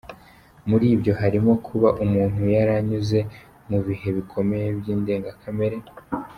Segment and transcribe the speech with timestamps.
[0.69, 3.19] Muri ibyo harimo kuba umuntu yaranyuze
[3.69, 5.77] mu bihe bikomeye by’indenga kamere.